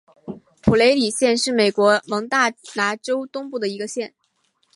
[0.63, 4.15] 普雷里县是美国蒙大拿州东部的一个县。